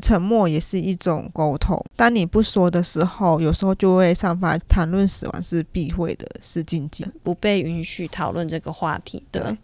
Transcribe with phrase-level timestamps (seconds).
[0.00, 1.78] 沉默也是一种沟通。
[1.94, 9.56] 当你不说的时候，有时候就会散发谈论死亡是避讳的，是禁忌，不被允许讨论这个话题的。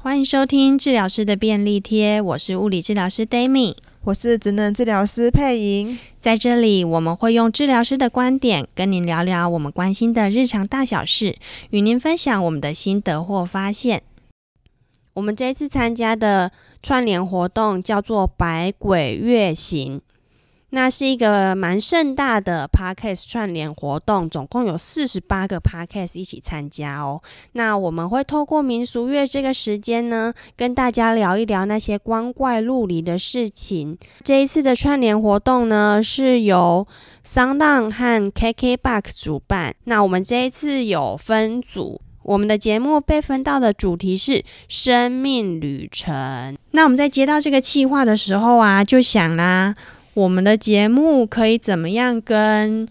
[0.00, 5.98] 欢迎收听治疗师的便利贴，我是物理治疗师 Dami，我是职能治疗师佩莹。
[6.20, 11.36] 在这里，我们会用治疗师的观点跟您聊聊我们关心的日常大小事，
[11.70, 14.02] 与您分享我们的心得或发现。
[15.18, 16.48] 我们这一次参加的
[16.80, 20.00] 串联活动叫做“百鬼月行”。
[20.70, 27.20] 那是一个蛮盛大的 Podcast 串联活动，总共有四十八个 Podcast 一起参加哦。
[27.52, 33.98] 那我们会透过民俗月这个时间呢，跟大家聊一聊那些光怪陆离的事情。
[34.22, 36.86] 这一次的串联活动呢，是由
[37.24, 39.74] SoundOn 和 KKBOX 主办。
[39.84, 46.54] 那我们这一次有分组，我们的节目被分到的主题是生命旅程。
[46.72, 49.74] 那我们在接到这个企划的时候啊，就想啦。
[50.12, 52.86] 我们的节目可以怎么样跟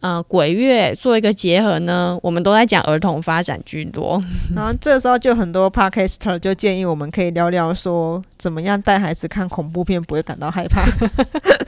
[0.00, 2.18] 呃鬼月做一个结合呢？
[2.22, 4.20] 我们都在讲儿童发展居多，
[4.54, 10.82] 然后这时候就很多 podcaster 就建议我们可以聊聊说，怎么样带孩子看恐怖片不会感到害怕。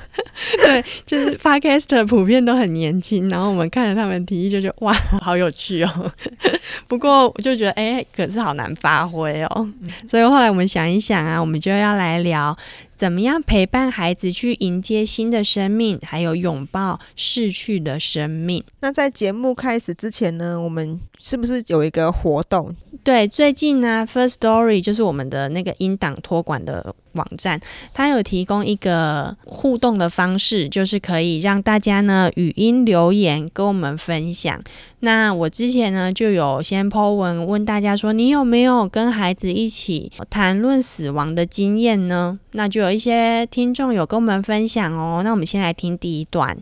[0.62, 6.12] 对，就是 podcaster 普遍都很年轻，然后我们看着他们提议，就觉得哇， 好有趣哦。
[6.86, 9.68] 不过我就觉得，哎，可是好难发挥哦。
[10.06, 12.56] 所以后来我们想一想啊，我们就要来聊。
[12.96, 18.64] 怎么样陪伴孩子去迎接新的生命，还有拥抱逝去的生命？
[18.80, 22.74] 那在节目开始之前呢，我们是不是有一个活动？
[23.04, 27.60] 对，最近呢，First Story 就是我们的那个音档托管的网站，
[27.94, 34.60] 它有提供一个互动的方式，就是可以让大家呢语音留言跟我们分享。
[35.00, 42.40] 那我之前呢就有先 po 文问大家说，你有没有跟孩子一起谈论死亡的经验呢？
[42.52, 45.22] 那就有一些听众有跟我们分享哦。
[45.24, 46.58] 那我们先来听第一段。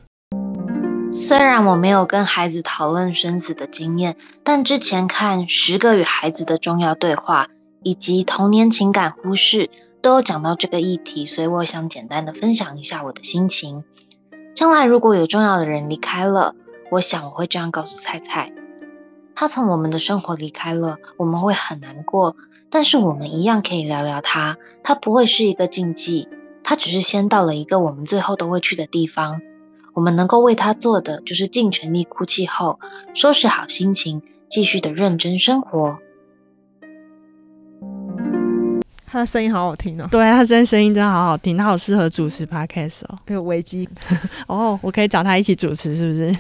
[1.13, 7.45] 虽然我没有跟孩子讨论生死的经验，但之前看《十个与孩子的重要对话》
[7.83, 9.67] 以及《童年情感忽视》
[10.01, 13.85] 都有讲到这个议题，所以我想简单的分享一下我的心情。
[14.55, 16.55] 将来如果有重要的人离开了，
[16.91, 18.51] 我想我会这样告诉菜菜：
[19.35, 22.35] 他从我们的生活离开了，我们会很难过，
[22.75, 26.29] 但是我们一样可以聊聊他，他不会是一个禁忌，
[26.65, 29.41] 他只是先到了一个我们最后都会去的地方。
[29.93, 32.81] 我们能够为他做的，就是尽全力哭泣后，
[33.15, 36.01] 收拾好心情，继续的认真生活。
[39.07, 43.17] 他的声音好好听哦，对，他真的声音真的好好听，他好适合主持 podcast 哦。
[43.29, 43.89] 有危机
[44.49, 46.37] 哦，我可以找他一起主持，是不是？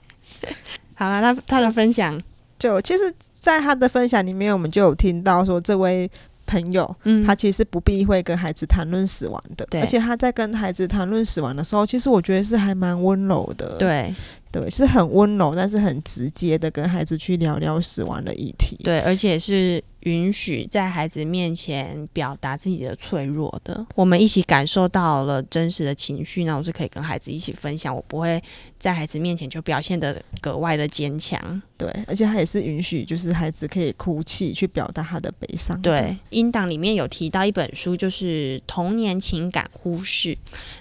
[0.96, 2.18] 好了，他他的分享，
[2.58, 6.10] 就其实，在他的分享里面，我们就有听到说这位。
[6.48, 14.14] 朋友，嗯，他其实不避讳跟孩子谈论死亡的，对，而且他在跟孩子谈论死亡的时候，其实我觉得是还蛮温柔的，对，
[14.52, 19.82] 对，是很温柔，但是很直接的跟孩子去聊聊死亡的议题，对，而且是。
[20.06, 28.40] 允许在孩子面前表达自己的脆弱的，我们一起感受到了真实的情绪，那我是可以跟孩子一起分享，我不会
[28.78, 31.60] 在孩子面前就表现的格外的坚强。
[31.76, 35.80] 对，而且他也是允许，就是孩子可以哭泣，去表达他的悲伤。
[35.82, 40.34] 对，英档里面有提到一本书，就是《童年情感忽视》。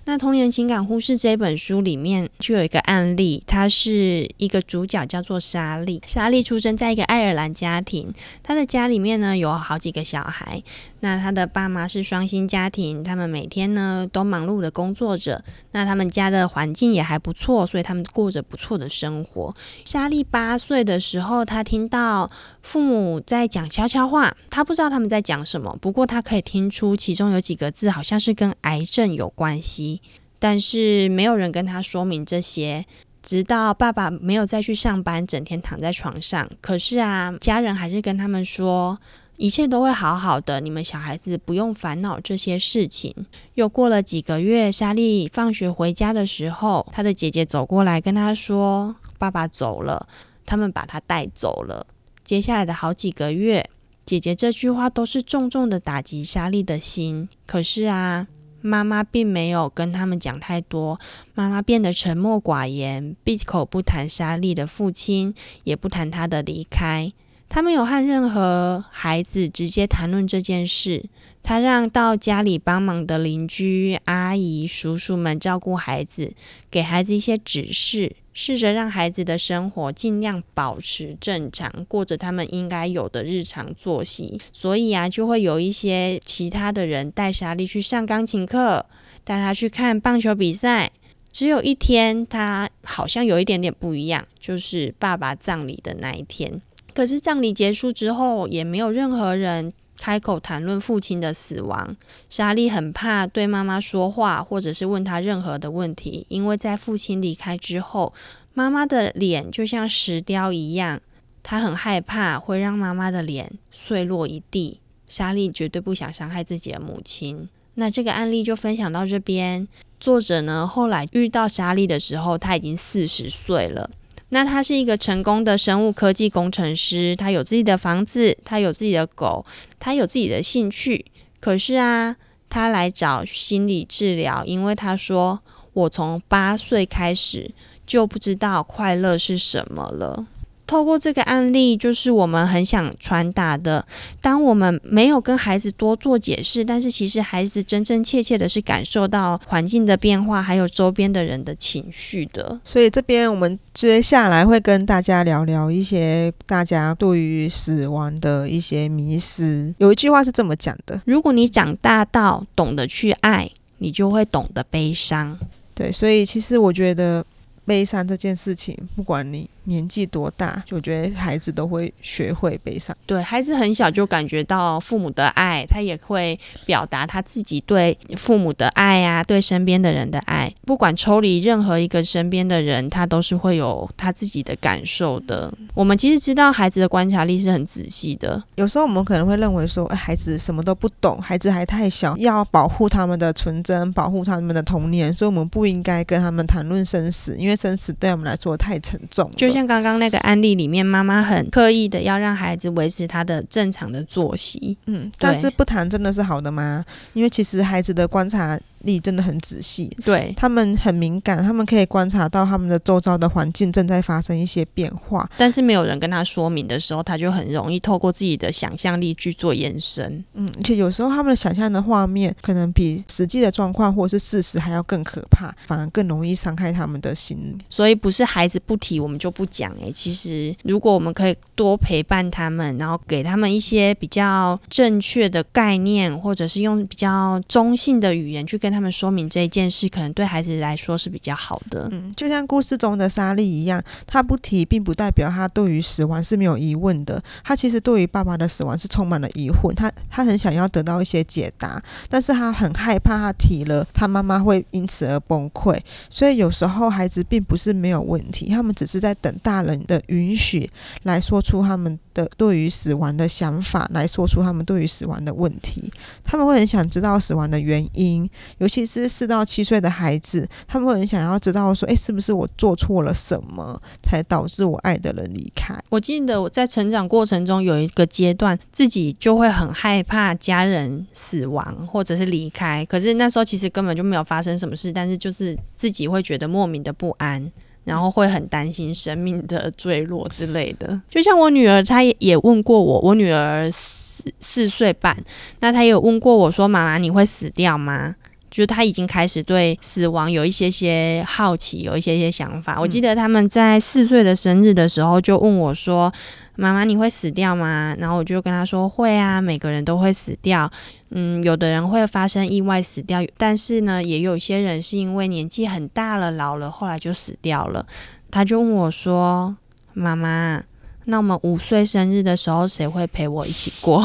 [0.05, 5.99] 那《童年情感忽视》这本书里面就有一个案例，他是一个主角叫做莎莉。
[6.05, 8.13] 莎莉出生在一个爱尔兰家庭，
[8.43, 9.15] 他的家里面。
[9.15, 10.61] 呢，有好几个小孩，
[11.05, 15.43] 那他的爸妈是双薪家庭，他们每天呢都忙碌的工作着。
[15.71, 19.53] 那他们家的环境也还不错，所以他们过着不错的生活。
[19.85, 22.27] 莎莉八岁的时候，他听到
[22.63, 30.01] 父母在讲悄悄话，他不知道他们在讲什么，不过他可以听出其中有几个字好像是跟癌症有关系，
[30.39, 32.83] 但是没有人跟他说明这些。
[33.21, 36.47] 直到爸爸没有再去上班，整天躺在床上。
[36.61, 38.99] 可是啊，家人还是跟他们说，
[39.37, 43.13] 一切都会好好的，你们小孩子不用烦恼这些事情。
[43.55, 50.07] 又过了几个月，莎莉放学回家的时候，她的姐姐走过来跟她说：“爸爸走了，
[50.45, 51.85] 他们把他带走了。”
[52.23, 53.69] 接下来的好几个月，
[54.05, 57.27] 姐姐这句话都是重重的打击莎莉的心。
[57.45, 58.27] 可是啊。
[58.61, 60.99] 妈妈并没有跟他们讲太多，
[61.35, 65.35] 妈妈变得沉默寡言，闭口不谈莎莉的父亲，
[65.65, 67.13] 也不谈他的离开。
[67.47, 71.05] 他没有和任何孩子直接谈论这件事，
[71.41, 76.33] 他让到家里帮忙的邻居、阿姨、叔叔们照顾孩子，
[76.69, 84.41] 给孩子一些指示，试着让孩子的生活尽量保持正常，过着他们应该有的日常作息。
[84.51, 88.85] 所以啊，就会有一些其他的人带莎莉去上钢琴课，
[89.23, 90.91] 带她去看棒球比赛。
[91.31, 96.61] 只有一天，他好像有一点点不一样，就是爸爸葬礼的那一天。
[96.95, 101.95] 可是葬礼结束之后，也没有任何人开口谈论父亲的死亡。
[102.29, 108.13] 莎莉很怕对妈妈说话，或者是问她任何的问题，因为在父亲离开之后，
[108.53, 111.01] 妈妈的脸就像石雕一样，
[111.43, 114.79] 她很害怕会让妈妈的脸碎落一地。
[115.09, 117.49] 莎莉绝对不想伤害自己的母亲。
[117.73, 119.67] 那这个案例就分享到这边。
[119.99, 123.89] 作者呢，后来遇到莎莉的时候，他已经四十岁了。
[124.29, 129.45] 那他是一个成功的生物科技工程师，他有自己的房子，他有自己的狗，
[129.79, 131.05] 他有自己的兴趣。
[131.39, 132.15] 可是啊，
[132.49, 135.41] 他来找心理治疗，因为他说
[135.73, 137.51] ：“我从八岁开始
[137.85, 140.27] 就不知道快乐是什么了。”
[140.67, 143.85] 透过这个案例，就是我们很想传达的。
[144.21, 152.59] 当我们没有跟孩子多做解释，但是其实孩子真真切切的是感受到环境的变化，还有周边的人的情绪的。
[152.63, 159.73] 所以这边我们接下来会跟大家聊聊一些大家对于死亡的一些迷思。
[159.77, 165.37] 有一句话是这么讲的：如果你长大到懂得去爱，你就会懂得悲伤。
[165.73, 167.25] 对，所以其实我觉得
[167.65, 169.49] 悲伤这件事情，不管你。
[169.65, 172.95] 年纪多大，就觉得孩子都会学会悲伤。
[173.05, 180.53] 对，孩子很小就感觉到父母的爱，他也会表达他自己对父母的爱啊，对身边的人的爱。
[180.65, 185.51] 不管抽离任何一个身边的人，他都是会有他自己的感受的。
[185.73, 188.41] 我们其实知道孩子的观察力是很仔细的。
[188.55, 199.29] 有时候我们可能会认为说，哎，孩子什么都不懂，孩子还太小，要保护他们的纯真，保护他们的童年，所以我们不应该跟他们谈论生死，因为生死对我们来说太沉重。
[199.35, 204.77] 就像刚刚那个案例里面，妈妈很刻意的要让孩子维持他的正常的作息。
[204.85, 206.83] 嗯，但是不谈真的是好的吗？
[207.13, 208.59] 因为其实孩子的观察。
[208.85, 220.23] 力真的很仔细，对，他们很敏感，他们可以观察到他们的周遭的环境正在发生一些变化，但是没有人跟他说明的时候，他就很容易透过自己的想象力去做延伸。
[220.33, 227.57] 嗯，而且有时候他们的想象的画面可能比实际的状况或者是事实还要更可怕，反而更容易伤害他们的心。
[227.69, 241.87] 所以不是孩子不提我们就不讲诶，其实如果我们可以多陪伴他们，然后给他们一些比较正确的概念，或者是用比较中性的语言去跟他们说明这一件事，可能对孩子来说是比较好的。
[241.91, 247.23] 嗯，就像故事中的莎莉一样，他不提，并不代表他对于死亡是没有疑问的。
[247.43, 255.79] 他其实对于爸爸的死亡是充满了疑问，他他很想要得到一些解答，但是他很害怕他提了，他妈妈会因此而崩溃。
[256.09, 260.69] 所以有时候孩子并不是没有问题，他们只是在等大人的允许
[261.03, 265.93] 来说出他们的对于死亡的想法，来说出他们对于死亡的问题。
[266.23, 275.77] 他们会很想知道死亡的原因，尤其是四到七岁的孩子，他们会很想要知道说，诶，是不是我做错了什么，才导致我爱的人离开？
[275.89, 287.51] 我记得我在成长过程中有一个阶段，自己就会很害怕家人死亡或者是离开，可是那时候其实根本就没有发生什么事，但是就是自己会觉得莫名的不安。
[287.85, 295.15] 然后会很担心生命的坠落之类的，就像我女儿，她也问过我，我女儿四四岁半，
[295.59, 298.15] 那她有问过我说：“妈妈，你会死掉吗？”
[298.55, 302.79] 就是她已经开始对死亡有一些些好奇，有一些些想法。
[302.79, 306.13] 我记得他们在四岁的生日的时候就问我说。
[306.57, 307.93] 妈妈，你会死掉吗？
[307.99, 310.71] 然后我就跟他说会啊，每个人都会死掉。
[311.09, 317.85] 嗯，有的人会发生意外死掉，但是呢，也有些人是因为年纪很大了、老了，后来就死掉了。
[318.31, 319.57] 他就问我说
[319.91, 320.63] ：“妈妈，
[321.05, 324.03] 那我们五岁生日的时候，谁会陪我一起过？”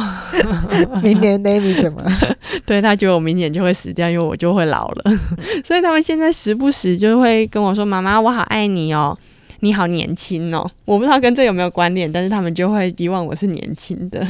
[1.03, 2.03] 明年 Namy 怎么？
[2.67, 5.05] 对，他觉得我明年就会死掉，因为我就会老了。
[5.65, 9.19] 所以他们现在时不时就会跟我说：“妈妈，我好爱你哦。”
[9.61, 14.21] 你好年轻哦，我不知道跟这有没有关联，但是他们就会希望我是年轻的。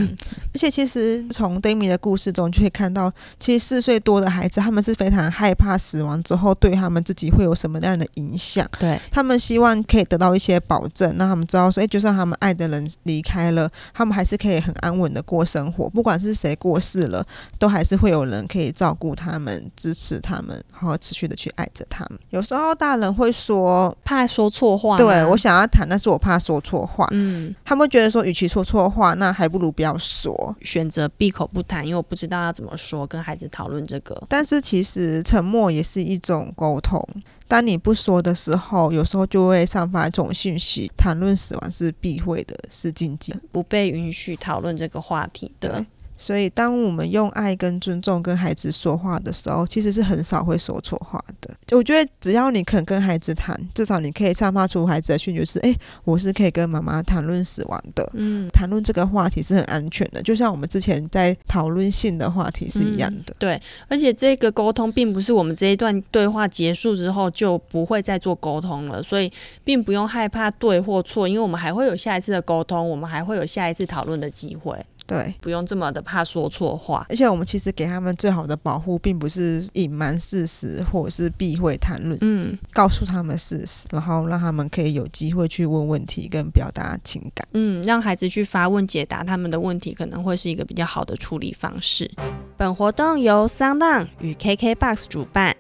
[0.53, 8.67] 而且其实从 Demi 的故事中就可以看到，其实四岁多的孩子，他们是非常害怕死亡之后对他们自己会有什么样的影响。
[8.79, 15.89] 对，他们希望可以得到一些保证，让他们知道说，哎，就算他们爱的人离开了，他们还是可以很安稳的过生活。
[15.89, 17.25] 不管是谁过世了，
[17.57, 22.19] 都还是会有人可以照顾他们、支持他们，然后持续的去爱着他们。
[22.31, 25.20] 有时候大人会说，怕说错话，对。
[25.23, 27.07] 对我想要谈，但是我怕说错话。
[27.11, 34.21] 嗯，他们觉得说，与其说错话，那还不如不要说，选择闭口不谈，因为我不知道要怎么说跟孩子讨论这个。
[34.29, 37.03] 但是其实沉默也是一种沟通。
[37.49, 45.85] 当你不说的时候，有时候就会散发一种讯息：谈论死亡是避讳的，是禁忌，不被允许讨论这个话题的。
[46.21, 46.31] 对。
[46.31, 51.55] 所以，当我们用爱跟尊重跟孩子说话的时候，其实是很少会说错话的。
[51.77, 55.75] 我觉得，只要你肯跟孩子谈，至少你可以散发出孩子的讯息，就是：哎，
[56.05, 58.09] 我是可以跟妈妈谈论死亡的。
[58.15, 63.33] 嗯，谈论这个话题是很安全的，就像我们之前在讨论性的话题是一样的。
[63.33, 69.33] 嗯，对，而且这个沟通并不是我们这一段对话结束之后就不会再做沟通了，所以
[69.65, 74.77] 并不用害怕对或错，因为我们还会有下一次的沟通，我们还会有下一次讨论的机会。
[75.11, 92.09] 对，不用这么的怕说错话，而且我们其实给他们最好的保护，并不是隐瞒事实或者是避讳谈论，嗯，告诉他们事实，然后让他们可以有机会去问问题跟表达情感，嗯，让孩子去发问解答他们的问题，可能会是一个比较好的处理方式。
[92.57, 95.57] 本活动由 SoundOn 与 KKBOX 主办，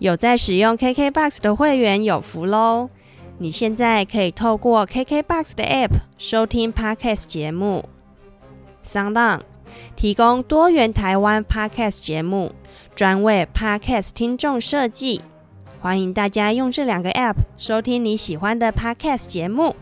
[0.00, 2.90] 有在使用 KKBOX 的会员有福喽！
[3.38, 7.88] 你现在可以透过 KKBOX 的 App 收听 Podcast 节目。
[8.88, 9.40] SoundOn
[9.96, 12.54] 提供多元台湾 Podcast 节目，
[12.94, 15.20] 专为 Podcast 听众设计。
[15.80, 19.76] 欢迎大家用这两个 App 收听你喜欢的 Podcast 节目。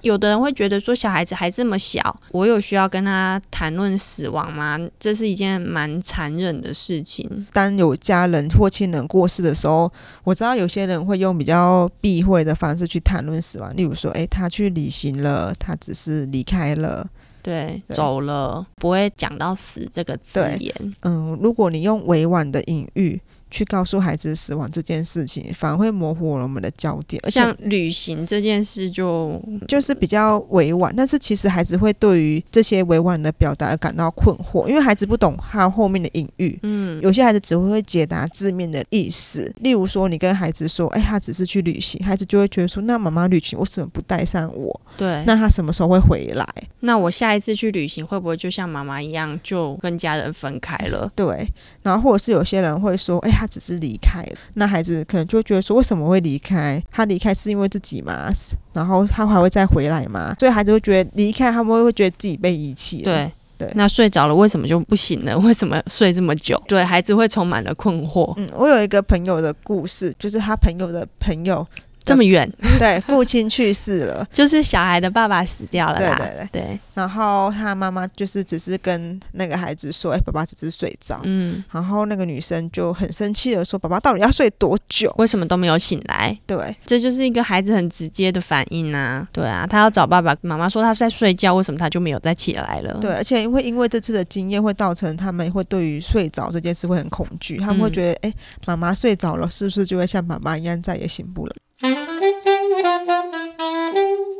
[0.00, 4.76] 有的人会觉得说，小孩子还这么小，我有需要跟他谈论死亡吗？
[4.98, 7.46] 这是一件蛮残忍的事情。
[7.52, 9.90] 当有家人或亲人过世的时候，
[10.24, 17.08] 我知道有些人会用比较避讳的方式去谈论死亡，例如说，诶，他去旅行了，他只是离开了。
[17.42, 20.74] 对，走了，不会讲到死这个字眼。
[21.00, 23.20] 嗯，如果你用委婉的隐喻。
[23.52, 27.20] 去告诉孩子死亡这件事情，反而会模糊了我们的焦点。
[27.22, 36.58] 而且像旅行这件事就，就就是比较委婉，但是其实孩子会对于这些委婉的表达而感到困惑，因为孩子不懂他后面的隐喻。
[36.62, 39.54] 嗯，有些孩子只会解答字面的意思。
[39.60, 46.46] 例如说，你跟孩子说：“哎，他只是去旅行。”孩子就会觉得说：“那妈妈旅行为什么不带上我？”对，那他什么时候会回来？
[46.80, 51.12] 那我下一次去旅行会不会就像妈妈一样，就跟家人分开了？
[51.14, 51.46] 对，
[51.82, 56.80] 然后或者是有些人会说：“哎。”他只是离开了，那孩子可能就会觉得说，为什么会离开？
[56.92, 58.32] 他离开是因为自己吗？
[58.72, 60.32] 然后他还会再回来吗？
[60.38, 63.02] 所以孩子会觉得离开，他们会觉得自己被遗弃。
[63.02, 65.36] 对对，那睡着了为什么就不醒了？
[65.40, 66.62] 为什么睡这么久？
[66.68, 68.32] 对，孩子会充满了困惑。
[68.36, 71.66] 嗯，我有一个朋友的故事，就是他朋友的朋友。
[72.04, 76.16] 这么远， 对，父亲去世了， 就是小孩的爸爸死掉了啦。
[76.16, 76.78] 对对对，对。
[76.94, 81.62] 然后他妈妈就是只是跟那个孩子说：“哎，爸爸只是睡着。”嗯。
[81.70, 85.12] 然后那个女生就很生气的说：“爸爸到底要睡多久？
[85.18, 89.26] 为什么都没有醒来？”对，这就是一个孩子很直接的反应啊。
[89.32, 92.98] 对啊，他要找爸爸，妈妈说他在睡觉，为什么他就没有再起来了？
[93.00, 98.34] 对，而且会因为这次的经验会造成他们会对于睡着这件事会很恐惧，他们会觉得：“哎，
[98.66, 101.54] 妈妈睡着了，是不是就会像爸爸一样再也醒不了？”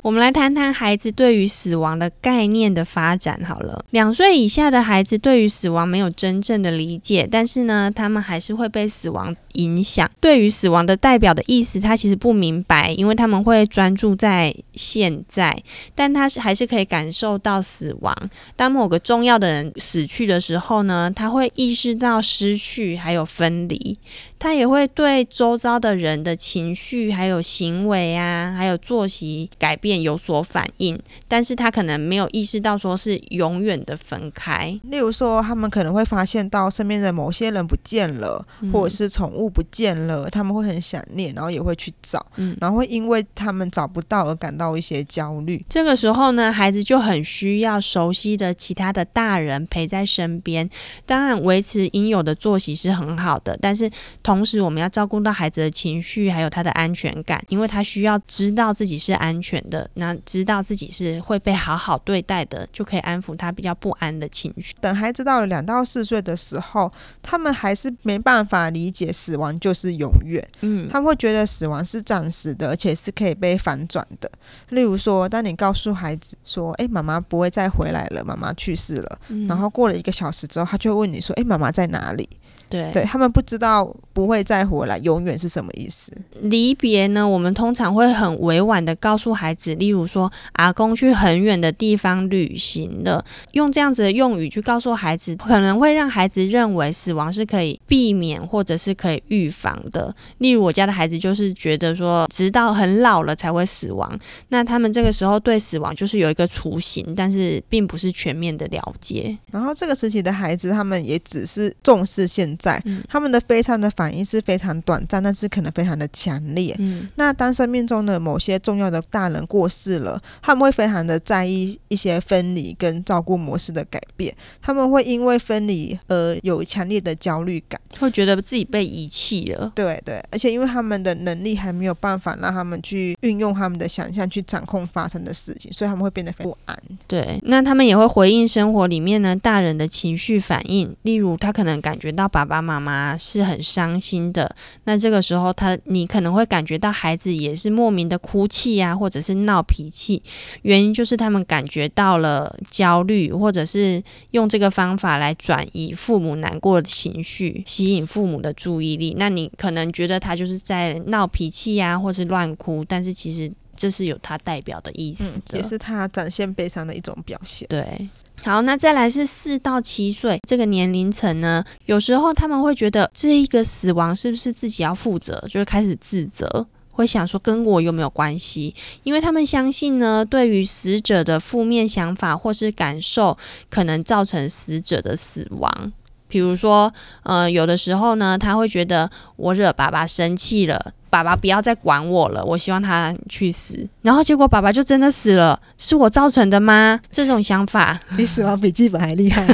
[0.03, 3.85] 我们来谈谈孩子对于死亡的概念的发展好了。
[3.91, 10.11] 两岁以下的孩子对于死亡没有真正的理解，但是呢，他们还是会被死亡影响。
[10.21, 15.63] 对于死亡的代表的意思，他其实不明白，因为他们会专注在现在，
[15.95, 18.15] 但他是还是可以感受到死亡。
[18.57, 23.99] 当某个重要的人死去的时候呢，他会意识到失去还有分离。
[24.39, 34.77] 他也会对周遭的人的情绪、还有行为啊，还有作息改变有所反应，但是他可能没有意识到说是永远的分开。
[34.83, 45.65] 例如说，他们可能会发现到身边的某些人不见了，或者是宠物不见了，他们会很想念，然后也会去找，嗯，然后会因为他们找不到而感到一些焦虑。
[45.69, 50.69] 这个时候呢，孩子就很需要熟悉的其他的大人陪在身边。
[51.07, 53.89] 当然，维持应有的作息是很好的，但是
[54.21, 64.75] 同同时，我们要照顾到孩子的情绪，还有他的安全感，因为他需要知道自己是安全的，那知道自己是会被好好对待的，就可以安抚他比较不安的情绪。
[64.81, 66.91] 等孩子到了两到四岁的时候，
[67.23, 74.31] 他们还是没办法理解死亡就是永远，嗯，他们会觉得死亡是暂时的，而且是可以被反转的。
[74.69, 82.29] 例如说，当你告诉孩子说：“诶，妈妈不会再回来了，妈妈去世了。”嗯，然后过了一个小时之后，他就会问你说：“诶，妈妈在哪里？”
[82.69, 86.11] 对，对，他们不知道不会再回来，永远是什么意思？
[86.41, 87.29] 离别呢？
[87.29, 93.23] 我们通常会很委婉的告诉孩，子，例如说阿公去很远的地方旅行了，
[93.53, 100.15] 用这样子的用语去告诉孩子，可能会让孩子认为死亡是可以避免或者是可以预防的。
[100.39, 109.37] 例如我家的孩子就是觉得说，直到很老了才会死亡，那他们这个时候对死亡就是有一个雏形，但是并不是全面的了解。
[109.51, 116.75] 然后这个时期的孩子，他们也只是重视现在，嗯、他们的悲伤的反应是非常短暂，但是可能非常的强烈。
[116.79, 129.71] 嗯，那当生命中的某些重要的大人过世了，他们会非常的在意一些分离跟照顾模式的改变，他们会因为分离而有强烈的焦虑感，会觉得自己被遗弃了。
[129.75, 136.75] 对对，而且因为他们的能力还没有办法让他们去运用他们的想象去掌控发生的事情，所以他们会变得不安。
[137.07, 150.23] 对，那他们也会回应生活里面呢大人的情绪反应，例如他可能感觉到爸爸妈妈是很伤心的，那这个时候他你可能会感觉到孩子也是莫名的哭泣啊，或者是闹脾气，
[150.63, 159.02] 原因就是他们感觉到了焦虑，或者是用这个方法来转移父母难过的情绪，吸引父母的注意力。
[159.19, 167.67] 那你可能觉得他就是在闹脾气啊，或是乱哭，但是其实这是有他代表的意思的，嗯，也是他展现悲伤的一种表现。
[167.69, 168.09] 对。
[168.45, 178.75] 好，那再来是四到七岁这个年龄层呢，有时候他们会觉得这一个死亡是不是自己要负责，就会开始自责，会想说跟我有没有关系？
[179.05, 183.39] 因为他们相信呢，对于死者的负面想法或是感受，
[183.71, 185.93] 可能造成死者的死亡。
[186.33, 186.91] 比如说，
[187.25, 190.93] 呃，有的时候呢，他会觉得我惹爸爸生气了。
[191.11, 193.87] 爸爸不要再管我了，我希望他去死。
[194.01, 196.99] 然后结果爸爸就真的死了，是我造成的吗？
[197.13, 199.47] 这种想法 比死亡笔记本还厉害。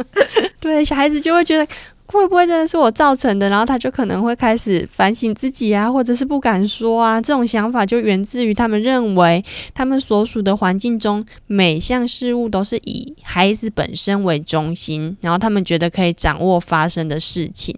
[0.58, 1.66] 对，小孩子就会觉得
[2.06, 3.48] 会不会真的是我造成的？
[3.48, 7.20] 然后他就可能会开始反省自己啊，或者是不敢说啊。
[7.20, 9.42] 这种想法就源自于他们认为
[9.72, 17.74] 他们所属的环境中每项事物都是以孩子本身为中心，然后他们觉得可以掌握发生的事情。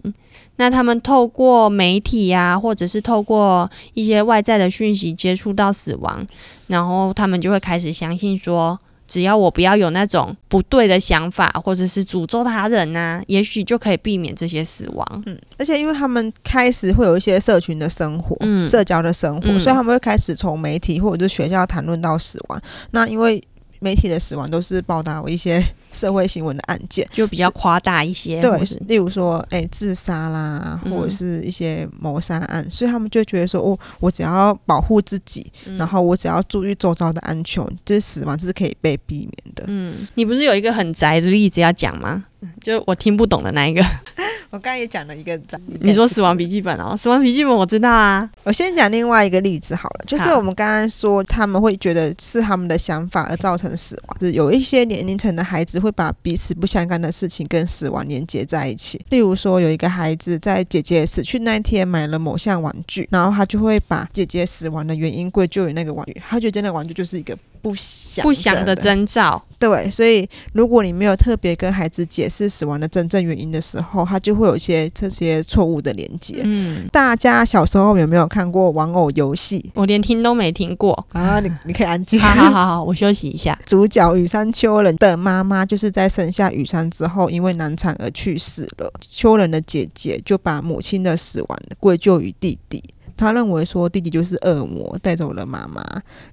[0.59, 6.25] 那他们透过媒体呀，或者是透过一些外在的讯息接触到死亡，
[6.65, 15.23] 然后他们就会开始相信说，只要我不要有那种不对的想法，或者是诅咒他人呐，也许就可以避免这些死亡。
[15.25, 22.61] 嗯，而且因为他们开始会有一些社群的生活，嗯，社交的生活，所以他们会开始从媒体或者是学校谈论到死亡。
[22.91, 23.41] 那因为
[23.79, 28.41] 媒体的死亡都是报道一些社会新闻的案件，就比较夸大一些。
[28.41, 39.63] 对，例如说，哎、欸，自杀啦，或者是一些谋杀案，嗯，所以他们就觉得说，哦，我只要保护自己，嗯，然后我只要注意周遭的安全，这死亡是可以被避免的。
[39.67, 42.23] 嗯，你不是有一个很宅的例子要讲吗？
[42.61, 43.83] 就我听不懂的那一个。
[44.49, 45.37] 我刚刚也讲了一个，
[45.81, 48.29] 你说《死亡笔记本》哦，《死亡笔记本》我知道啊。
[48.43, 58.99] 我先讲另外一个例子好了，就是我们刚刚说他们会觉得是他们的想法而造成死亡，是有一些年龄层的孩子会把彼此不相干的事情跟死亡连接在一起。
[59.09, 67.37] 例如说，有一个孩子在姐姐死去那一天买了某项玩具，然后他就会把姐姐死亡的原因归咎于那个玩具，他觉得那个玩具就是一个。
[67.67, 76.41] 不祥不祥的征兆，对，所以如果你没有特别跟孩子解释死亡的真正原因的时候，他就会有一些这些错误的连接。
[76.43, 79.71] 嗯，大家小时候有没有看过玩偶游戏？
[79.73, 81.39] 我连听都没听过啊！
[81.41, 82.19] 你你可以安静。
[82.21, 83.59] 好好好好，我休息一下。
[83.65, 88.89] 主角羽山秋人的妈妈就是在生下羽山之后，因为难产而去世了。
[89.07, 92.81] 秋人的姐姐就把母亲的死亡归咎于弟弟。
[93.17, 95.83] 他认为说弟弟就是恶魔带走了妈妈，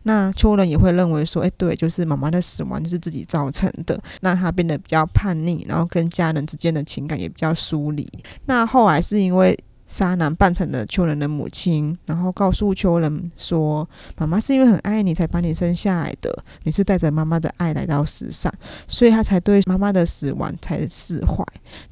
[0.05, 8.07] 那秋人也会认为说，哎，对，就是妈妈的死亡就是自己造成的，那他变得比较叛逆，然后跟家人之间的情感也比较疏离。
[8.45, 9.59] 那后来是因为。
[9.87, 18.53] 纱南扮成了秋人的母亲，然后告诉秋人说：“妈妈是因为很爱你才把你生下来的，你是带着妈妈的爱来到世上，
[18.89, 21.45] 所以他才对妈妈的死亡才释怀。”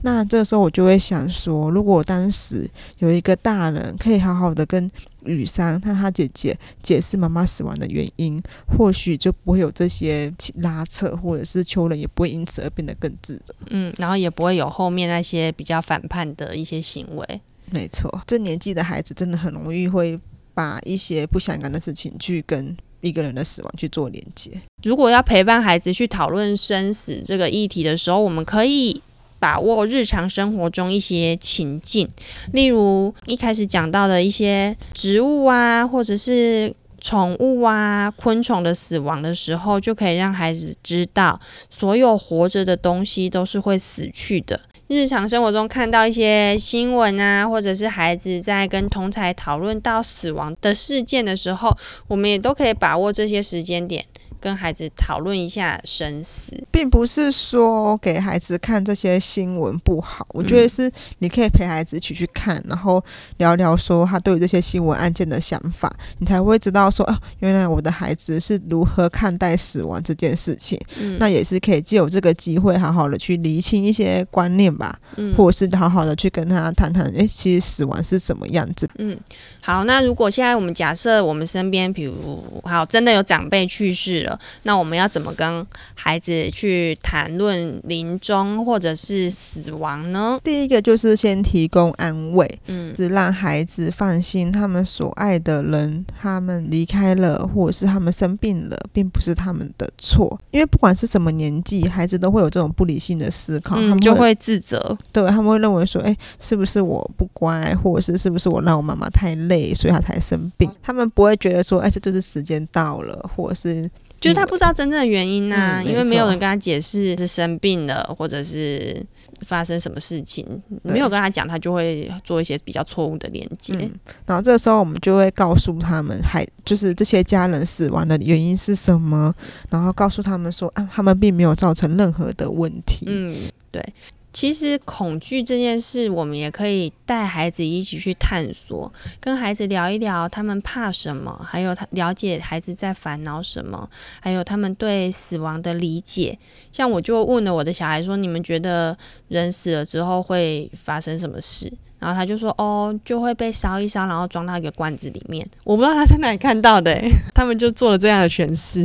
[0.02, 4.90] 那这个时候我就会想说，如果当时有一个大人可以好好的跟
[5.24, 8.42] 雨山和他姐姐解释妈妈死亡的原因，
[8.76, 13.54] 或许就不会有这些拉扯，或者是秋人也不会因此而变得更自责。
[13.70, 17.40] 嗯，然后也不会有后面那些比较反叛的一些行为。
[17.72, 20.20] 没错，这年纪的孩子真的很容易会
[20.54, 24.50] 把一些不相干的事情去跟一个人的死亡去做连接。
[24.82, 29.00] 如果要陪伴孩子去讨论生死这个议题的时候，我们可以
[29.38, 32.06] 把握日常生活中一些情境，
[32.52, 44.60] 例如一开始讲到的一些植物啊，或者是宠物啊、昆虫的死亡的时候，就可以让孩子知道，所有活着的东西都是会死去的。
[44.88, 51.74] 日常生活中看到一些新闻啊，或者是孩子在跟同才讨论到死亡的事件的时候，
[52.08, 54.04] 我们也都可以把握这些时间点。
[54.42, 60.26] 跟孩子讨论一下生死，并不是说给孩子看这些新闻不好。
[60.30, 63.02] 我觉得是你可以陪孩子一起去看，然后
[63.36, 70.76] 聊聊说他对于这些新闻案件的想法，你才会知道说啊，原来我的孩子是如何看待死亡这件事情。
[70.98, 78.90] 嗯，那也是可以借由这个机会，好好的去厘清一些观念吧，嗯，或者是好好的去跟他谈谈，诶，其实死亡是什么样子。
[78.98, 79.16] 嗯，
[79.62, 84.31] 好，那如果现在我们假设我们身边，比如好，真的有长辈去世了。
[84.64, 90.38] 那我们要怎么跟孩子去谈论临终或者是死亡呢？
[90.42, 100.40] 第一个就是先提供安慰，嗯，是让孩子放心，他们所爱的人他们离开了，或者是他们生病了，并不是他们的错。
[100.50, 110.70] 因为不管是什么年纪，孩子都会有这种不理性的思考，嗯、他们就会自责，对，他们会认为说，哎，是不是我不乖，或者是是不是我让我妈妈太累，所以她才生病？
[110.82, 113.90] 他们不会觉得说，哎，这就是时间到了，或者是。
[114.22, 119.04] 就是他不知道真正的原因呐、啊嗯，因为没有人跟他解释是生病了，或者是
[119.40, 120.46] 发生什么事情，
[120.82, 123.90] 没有跟他讲，他就会做一些比较错误的连接、嗯。
[124.24, 129.34] 然后这个时候我们就会告诉他们，还就是这些家人死亡的原因是什么，
[129.68, 133.06] 然后告诉他们说，啊，他们并没有造成任何的问题。
[133.08, 133.84] 嗯，对。
[134.32, 138.90] 其实恐惧这件事，我们也可以带孩子一起去探索，
[139.20, 143.88] 跟孩子聊一聊他们怕什么，还有他了解孩子在烦恼什么，
[144.20, 146.38] 还有他们对死亡的理解。
[146.72, 148.96] 像我就问了我的小孩说：“你们觉得
[149.28, 157.00] 人死了之后会发生什么事？”然后他就说：“哦，就会被烧一烧，然后装到一个罐子里面。”我不知道他在哪里看到的，
[157.32, 158.82] 他们就做了这样的诠释。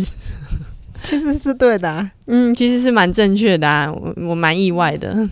[1.08, 5.14] 其实是对的啊，嗯，其实是蛮正确的啊，我我蛮意外的。
[5.14, 5.30] 嗯，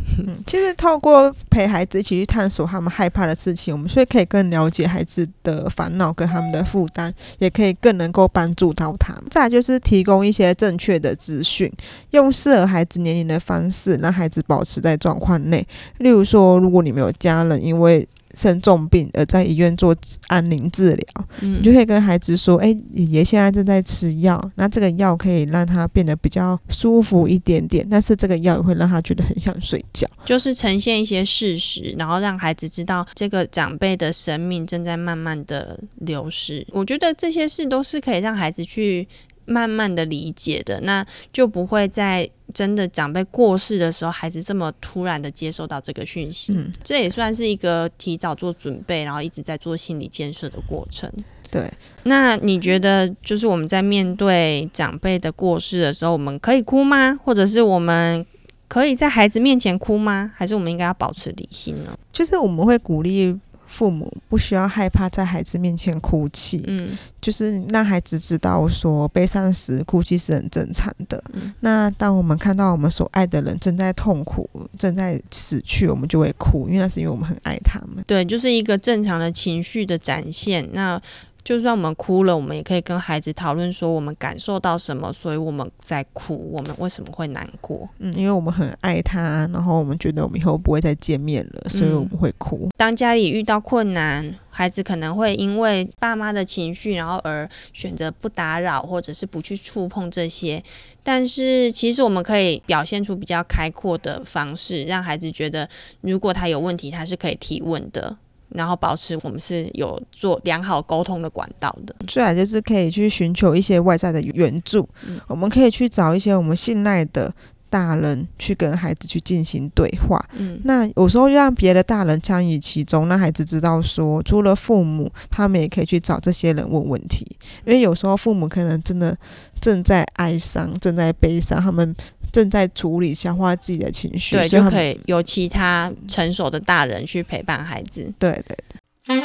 [0.47, 9.23] 其实透过陪孩子一起去探索他们害怕的事情，我们所以可以更了解孩子的烦恼跟他们的负担，也可以更能够帮助到他们。
[9.29, 11.69] 再来就是提供一些正确的资讯，
[12.11, 15.67] 用适合孩子年龄的方式，让孩子保持在状况内。
[15.97, 19.95] 例如说，如果你们有家人因为生重病而在医院做
[20.27, 36.65] 安宁治疗，嗯，你就可以跟孩子说：“哎，爷爷现在正在吃药，那这个药可以让他变得比较舒服一点点，但是这个药也会让他觉得很想睡觉。”就是呈现一些事实，然后让孩子知道这个长辈的生命正在慢慢的流失。
[36.71, 39.07] 我觉得这些事都是可以让孩子去
[39.45, 46.53] 慢慢的理解的，那就不会在真的长辈过世的时候，孩子这么突然的接受到这个讯息。
[46.53, 51.11] 嗯，这也算是一个提早做准备，然后一直在做心理建设的过程。
[51.51, 51.71] 对，
[52.03, 57.17] 那你觉得就是我们在面对长辈的过世的时候，我们可以哭吗？
[57.23, 58.25] 或者是我们
[58.67, 60.33] 可以在孩子面前哭吗？
[60.35, 61.97] 还是我们应该要保持理性呢？
[62.11, 63.39] 就是我们会鼓励。
[63.75, 71.21] 父母不需要害怕在孩子面前哭泣，嗯，就是让孩子知道说悲伤时哭泣是很正常的。
[71.33, 78.01] 嗯，那当我们看到我们所爱的人正在痛苦、正在死去，我们就会哭，因为那是因为我们很爱他们。
[78.07, 80.65] 对，就是一个正常的情绪的展现。
[80.71, 81.01] 那
[81.45, 86.49] 就算我们哭了，我们也可以跟孩子讨论说我们感受到什么，所以我们在哭。
[86.51, 87.87] 我们为什么会难过？
[87.99, 92.61] 嗯，因为我们很爱他，然后我们觉得我们以后不会再见面了，所以我们会哭。
[92.63, 100.63] 嗯，当家里遇到困难，孩子可能会因为爸妈的情绪，然后而选择不打扰，或者是不去触碰这些。
[101.03, 105.69] 但是其实我们可以表现出比较开阔的方式，让孩子觉得
[106.01, 108.17] 如果他有问题，他是可以提问的。
[108.55, 111.95] 然后保持我们是有做良好沟通的管道的。
[112.07, 117.33] 最好就是可以去寻求一些外在的援助，嗯，我们可以去找一些我们信赖的
[117.69, 120.23] 大人去跟孩子去进行对话。
[120.37, 127.25] 嗯，那有时候让别的大人参与其中，让孩子知道说，除了父母，他们也可以去找这些人问问题。
[127.65, 129.17] 因为有时候父母可能真的
[129.59, 131.95] 正在哀伤，正在悲伤，他们。
[132.35, 138.11] 正在处理消化自己的情绪，对，就可以有其他成熟的大人去陪伴孩子。
[138.19, 139.23] 对对对。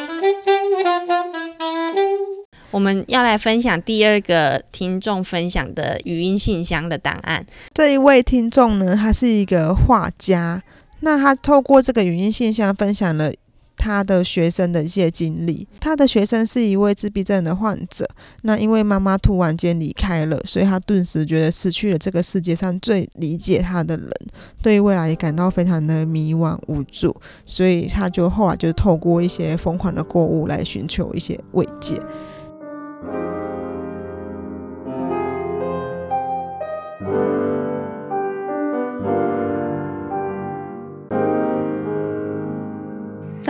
[2.71, 7.45] 我们要来分享第二个听众分享的语音信箱的档案。
[7.75, 10.63] 这一位听众呢，他是一个画家，
[11.01, 13.33] 那他透过这个语音信箱分享了。
[13.81, 18.07] 他的学生的一些经历，他的学生是一位自闭症的患者。
[18.43, 24.11] 那因为妈妈突然间离开了，所以他顿时觉得失去了这个世界上最理解他的人，
[24.61, 27.17] 对未来也感到非常的迷惘无助。
[27.47, 31.99] 所以他就后来就透过一些疯狂的购物来寻求一些慰藉。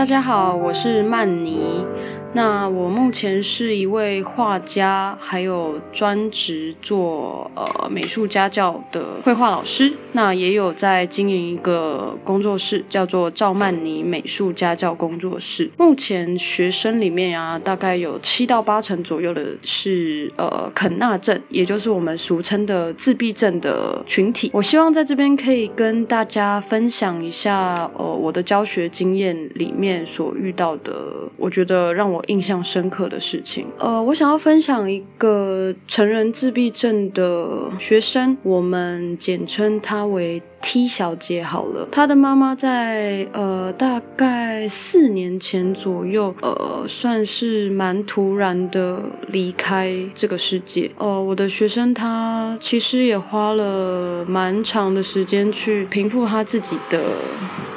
[0.01, 1.85] 大家好，我是曼妮。
[2.33, 9.95] 那我目前是一位画家，还有专职做呃美术家教的绘画老师。
[10.13, 15.71] 那也有在经营一个工作室，叫做赵曼妮美术家教工作室。
[15.77, 24.51] 目前学生里面啊，大概有七到八成左右的是呃肯纳症，也就是我们俗称的自闭症的群体。
[24.55, 30.93] 我希望在这边可以跟大家分享一下呃我的教学经验里面所遇到的，
[31.37, 32.20] 我觉得让我。
[32.27, 41.89] 印象深刻的事情，呃，我想要分享一个成人自闭症的学生，我们简称他为 T 小姐好了。
[41.91, 50.91] 她的妈妈在呃大概四年前左右，呃，算是蛮突然的离开这个世界。
[50.99, 57.01] 呃，我的学生她其实也花了蛮长的时间去平复她自己的。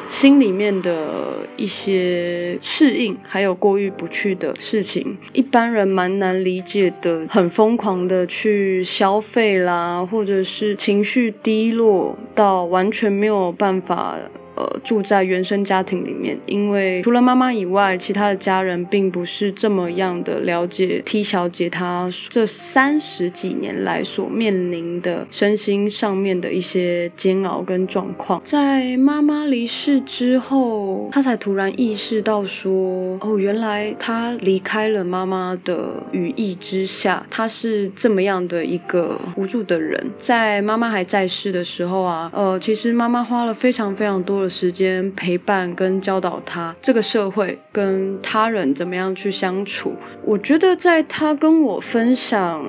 [0.09, 7.25] 心里面的一些适应，还有过意不去的事情，一般人蛮难理解的。
[7.27, 14.17] 很疯狂的去消费啦，或者是情绪低落到完全没有办法。
[14.55, 28.39] 呃，住在原生家庭里面，因为除了妈妈以外，其他的家人并不是这么样的了解 T 小姐她这三十几年来所面临的身心上面的一些煎熬跟状况。
[28.43, 40.11] 在妈妈离世之后，她才突然意识到说，哦，原来她离开了妈妈的羽翼之下，她是这么样的一个无助的人。
[40.19, 44.42] 在妈妈还在世的时候啊，呃，其实妈妈花了非常非常多。
[44.43, 52.63] 的时间陪伴跟教导他这个社会跟他人怎么样去相处，我觉得在他跟我分享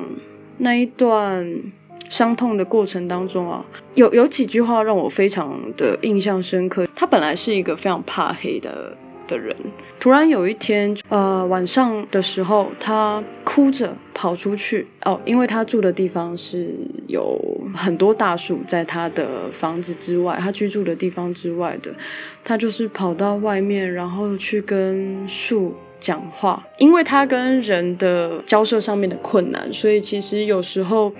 [0.59, 1.47] 那一段
[2.09, 6.87] 伤痛的过程当中啊，有有几句话让我非常的印象深刻。
[6.95, 8.97] 他本来是一个非常怕黑的。
[9.27, 9.55] 的人。
[9.99, 14.87] 突然有一天，呃，晚上的时候，他哭着跑出去。
[15.05, 16.75] 哦，因为他住的地方是
[17.09, 17.41] 有
[17.75, 21.91] 很多大树，在他的房子之外，他居住的地方之外的，
[22.43, 31.13] 他就是跑到外面，然后去跟树讲话，因为他跟人的交涉上面的困难，所以其实有时候。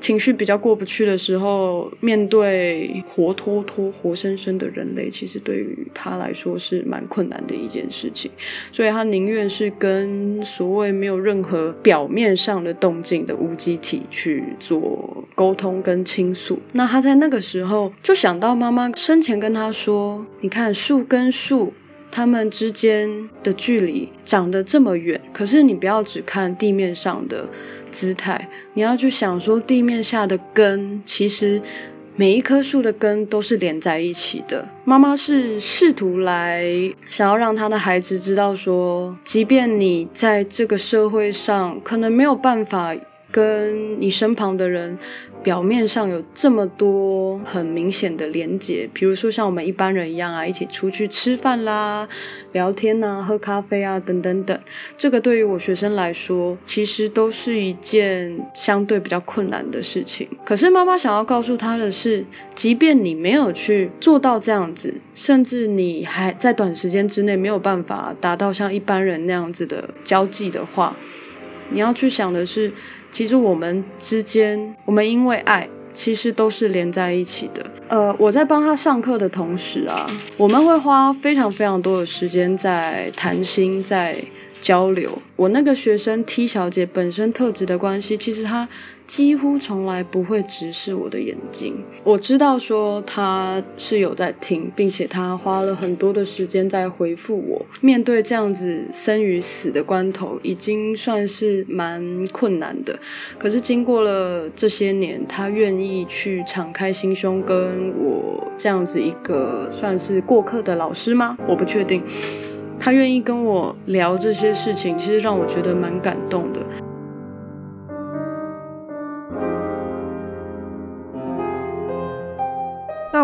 [0.00, 8.30] 情绪比较过不去的时候，面对活脱脱、活生生的人类，其实对于他来说是蛮困难的一件事情。
[8.72, 16.58] 所以他宁愿是跟所谓没有任何表面上的动静的无机体去做沟通跟倾诉。
[16.72, 21.72] 那他在那个时候就想到妈妈生前跟他说：“你看树跟树，
[22.10, 27.48] 它们之间的距离长得这么远，可是你不要只看地面上的。”
[27.90, 31.60] 姿态，你要去想说，地面下的根，其实
[32.16, 34.68] 每一棵树的根都是连在一起的。
[34.84, 36.64] 妈妈是试图来
[37.08, 42.94] 想要让她的孩子知道说，即便你在这个社会上可能没有办法
[43.30, 44.98] 跟你身旁的人。
[45.42, 52.08] 表面上有这么多很明显的连结，比如说像我们一般人一样啊，一起出去吃饭啦、
[52.52, 54.58] 聊天啊、喝咖啡啊等等等。
[54.96, 60.28] 这个对于我学生来说，其实都是一件相对比较困难的事情。
[60.44, 62.24] 可是妈妈想要告诉他的是，
[62.54, 70.96] 即便你没有去做到这样子，甚至你还在短时间之内没有办法达到像一般人那样子的交际的话，
[71.70, 72.72] 你要去想的是。
[73.10, 77.64] 其实我们之间，我们因为爱，其实都是连在一起的。
[77.88, 84.22] 呃，我在帮他上课的同时啊，我们会花非常非常多的时间在谈心，在
[84.60, 85.10] 交流。
[85.36, 88.68] 我那个学生 T 小姐本身特质的关系，其实她。
[89.08, 91.82] 几乎从来不会直视我的眼睛。
[92.04, 97.66] 我知道说他是有在听，并且他花了很多的时间在回复我。
[97.80, 102.98] 面对这样子生与死的关头，已经算是蛮困难的。
[103.38, 111.38] 可是经过了这些年，他愿意去敞开心胸跟我这样子一个算是过客的老师吗？
[111.48, 112.02] 我不确定。
[112.80, 116.60] 他愿意跟我聊这些事情，其实让我觉得蛮感动的。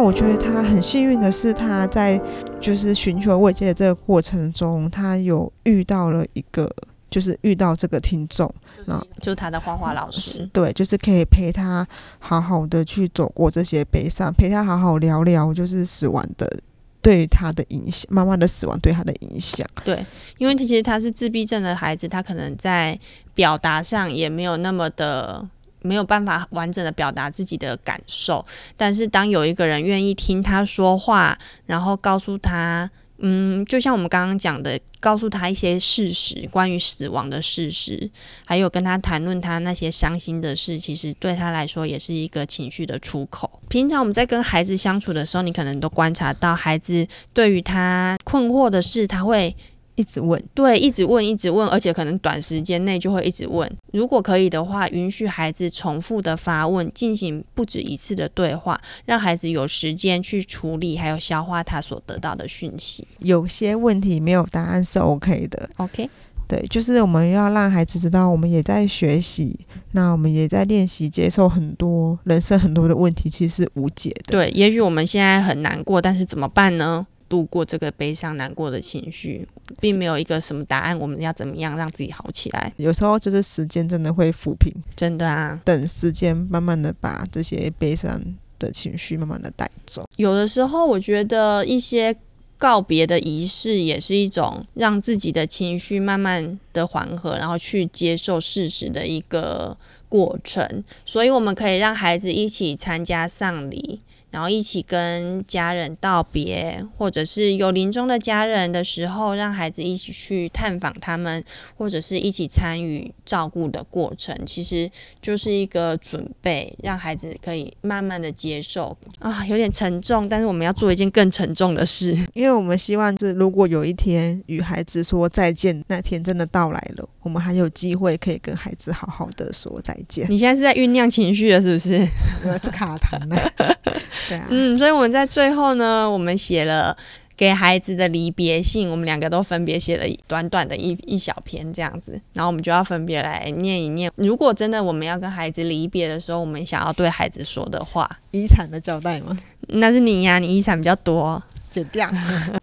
[0.05, 2.21] 我觉得他很幸运的是，他在
[2.61, 6.71] 就是寻求慰藉的这个过程中，他有遇到了一个，
[7.11, 8.53] 就是遇到这个听众，
[8.85, 11.89] 那就是他的画画老师，对，就是可以陪他
[12.19, 16.55] 好好的去走过这些悲伤，陪他好好聊聊，就是死亡的
[17.01, 19.67] 对他的影响，妈妈的死亡对他的影响。
[19.87, 20.05] 对，
[20.37, 22.99] 因为其实他是自闭症的孩子，他可能在
[23.33, 25.49] 表达上也没有那么的。
[25.85, 28.45] 没有办法完整的表达自己的感受，
[28.75, 38.11] 但是当有一个人愿意听他说话，然后告诉他嗯，就像我们刚刚讲的，告诉他一些事实，关于死亡的事实，
[38.47, 43.61] 还有跟他谈论他那些伤心的事，其实对他来说也是一个情绪的出口。
[43.69, 49.55] 平常我们在跟孩子相处的时候，你可能都观察到，孩子对于他困惑的事，他会。
[49.97, 53.71] 一直问，对，一直问，一直问，而且可能短时间内就会一直问。
[53.93, 63.07] 如果可以的话，允许孩子重复的发问，进行不止一次的对话，让孩子有时间去处理，还有消化他所得到的讯息。
[63.21, 66.11] 有些问题没有答案是 OK 的，OK，
[66.49, 69.57] 对，就是我们要让孩子知道，我们也在学习，
[69.93, 74.33] 那我们也在练习接受很多人生很多的问题，其实是无解的。
[74.33, 77.07] 对，也许我们现在很难过，但是怎么办呢？
[77.29, 79.47] 度过这个悲伤难过的情绪，
[79.81, 80.99] 并没有一个什么答案。
[80.99, 82.73] 我们要怎么样让自己好起来？
[82.77, 85.61] 有时候就是时间真的会抚平，真的啊。
[85.65, 88.21] 等时间慢慢的把这些悲伤
[88.59, 90.09] 的情绪慢慢的带走。
[90.17, 92.15] 有的时候，我觉得一些
[92.57, 99.77] 告别的仪式也是一种让自己的情绪慢慢的缓和，然后去接受事实的一个
[100.09, 100.85] 过程。
[101.05, 104.01] 所以，我们可以让孩子一起参加丧礼。
[104.35, 111.41] 然后一起跟家人道别，或者是有临终的家人的时候，让孩子一起去探访他们，
[111.77, 114.91] 或者是一起参与照顾的过程，其实
[115.23, 130.27] 就是一个准备，让孩子可以慢慢的接受啊，有点沉重，但是我们要做一件更沉重的事， 因为我们希望是，如果有一天与孩子说再见，那天真的到来了，我们还有机会可以跟孩子好好的说再见。
[130.29, 132.05] 你现在是在酝酿情绪了，是不是？
[132.43, 133.39] 我要是卡糖了。
[134.29, 136.97] 对啊，嗯，所以我们在最后呢，我们写了
[137.37, 144.11] 给孩子的离别信，我们两个都分别写了短短的一一小篇这样子，然后我们就要分别来念一念。
[144.17, 149.37] 如果真的我们要跟孩子离别的时候，我们想要对孩子说的话， 遗产的交代吗？
[149.69, 152.07] 那是你呀，你遗产比较多，剪掉。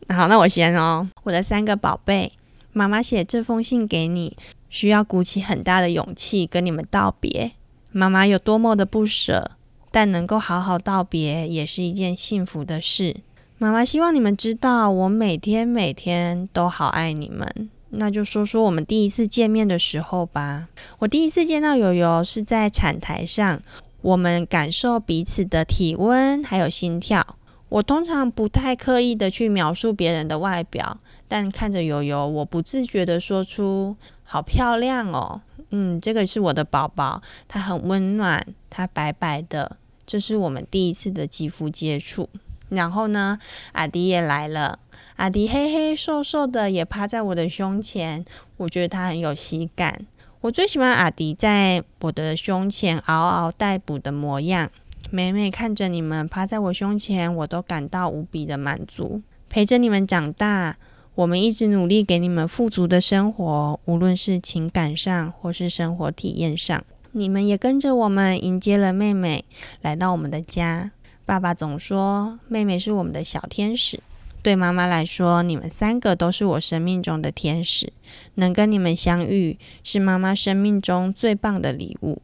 [0.09, 2.31] 好，那我先哦，我的三个宝贝，
[2.71, 4.37] 妈妈写这封信给你，
[4.69, 7.51] 需要鼓起很大的勇气跟你们道别。
[7.91, 9.51] 妈妈有多么的不舍。
[9.91, 13.17] 但能够好好道别也是一件幸福的事。
[13.57, 17.69] 妈妈希望你们知道，我每天每天都好爱你们。
[17.89, 20.69] 那就说说我们第一次见面的时候吧。
[20.99, 23.61] 我第一次见到友友是在产台上，
[24.01, 27.35] 我们感受彼此的体温还有心跳。
[27.67, 39.77] 我通常不太刻意的去描述别人的外表，但看着友友，我不自觉的说出：“好漂亮哦。”嗯，这个是我的宝宝，他很温暖，他白白的。
[40.11, 42.27] 这是我们第一次的肌肤接触，
[42.67, 43.39] 然后呢，
[43.71, 44.77] 阿迪也来了。
[45.15, 48.25] 阿迪黑黑瘦瘦的，也趴在我的胸前，
[48.57, 50.05] 我觉得他很有喜感。
[50.41, 54.69] 我最喜欢阿迪在我的胸前嗷嗷待哺的模样。
[55.09, 59.21] 每每看着你们趴在我胸前，我都感到无比的满足。
[59.47, 60.75] 陪着你们长大，
[61.15, 66.83] 我们一直努力给你们富足的生活，无论是情感上或是生活体验上。
[67.13, 69.43] 你们也跟着我们迎接了妹妹
[69.81, 70.91] 来到我们的家。
[71.25, 73.99] 爸爸总说妹妹是我们的小天使，
[74.41, 77.91] 对妈妈来说，你们三个都是我生命中的天使。
[78.35, 82.21] 能跟你们相遇是妈妈生命中最棒的礼物。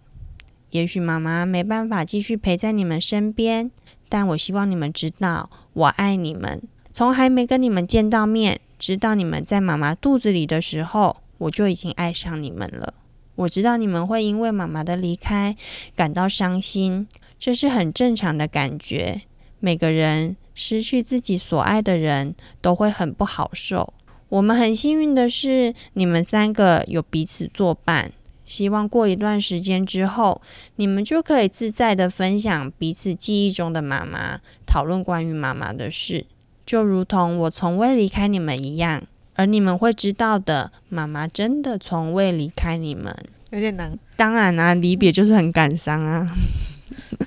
[0.72, 3.70] 也许妈妈没办法继续陪在你们身边，
[4.08, 6.62] 但我希望你们知道我爱你们。
[6.92, 12.94] 从还没跟你们见到面，知道你们在妈妈肚子里的时候，我就已经爱上你们了。
[13.38, 15.56] 我知道你们会因为妈妈的离开
[15.96, 17.08] 感到伤心，
[17.40, 19.22] 这是很正常的感觉。
[19.60, 23.94] 每个人失去自己所爱的人都会很不好受。
[24.30, 28.12] 我们很幸运的是，你们三个有彼此作伴。
[28.44, 30.42] 希望过一段时间之后，
[30.78, 36.26] 你们就可以自在地分享彼此记忆中的妈妈，讨论关于妈妈的事，
[36.66, 39.04] 就如同我从未离开你们一样。
[39.38, 43.16] 而你们会知道的，妈妈真的从未离开你们。
[43.52, 46.28] 有点难，当然啊，离别就是很感伤啊。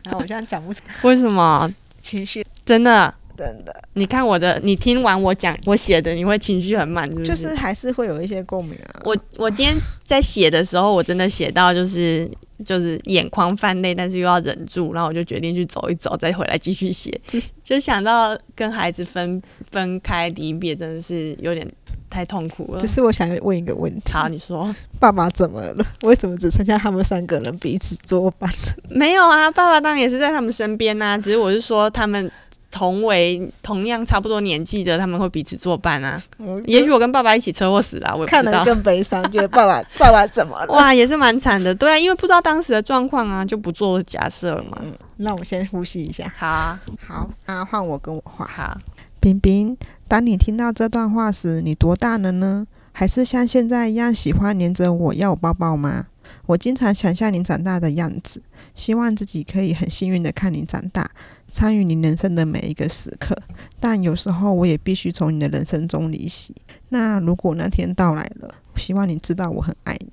[0.05, 1.73] 然 后我现在讲不出，为什么？
[2.01, 3.75] 情绪真的真的。
[3.95, 7.31] 你看我的，你听完我讲我写的，你会情绪很满，是不是？
[7.31, 9.01] 就是还是会有一些共鸣啊。
[9.05, 12.31] 我我今天在写的时候，我真的写到就是
[12.65, 17.19] 就是眼眶泛泪，但是又要忍住，然后我就决定去走一走，再回来继续写。
[17.27, 21.67] 就就想到跟孩子分分开离别，真的是有点。
[22.11, 22.81] 太痛苦了。
[22.81, 24.13] 就是我想问一个问题。
[24.13, 25.87] 好，你说，爸爸怎么了？
[26.03, 28.51] 为什么只剩下他们三个人彼此作伴？
[28.91, 31.19] 没有啊，爸爸当然也是在他们身边呐、啊。
[31.19, 32.31] 只是我是说，他们
[32.71, 36.23] 同为同样差不多年纪的，他们会彼此作伴啊。
[36.67, 40.73] 也许我跟爸爸一起车祸死了，我看得更悲伤，觉得 爸爸爸爸怎么了？
[40.73, 41.75] 哇，也是蛮惨的。
[41.75, 44.79] 对啊，因为不知道当时的状况啊，就不做假设了嘛。
[44.83, 46.33] 嗯，那我先呼吸一下。
[46.37, 48.47] 好啊，好，那换我跟我画。
[48.47, 48.79] 好。
[49.23, 49.77] 冰冰，
[50.11, 52.67] 当你听到这段话时，你多大了呢？
[52.91, 56.07] 还是像现在一样喜欢黏着我要我抱抱吗？
[56.47, 58.43] 我经常想象你长大的样子，
[58.75, 61.09] 希望自己可以很幸运的看你长大，
[61.49, 63.41] 参与你人生的每一个时刻。
[63.79, 66.53] 但有时候我也必须从你的人生中离席。
[66.89, 70.11] 那如果那天到来了，希望你知道我很爱你。